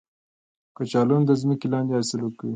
کچالو 0.75 1.13
هم 1.17 1.23
د 1.27 1.31
ځمکې 1.41 1.67
لاندې 1.73 1.91
حاصل 1.97 2.19
ورکوي 2.23 2.49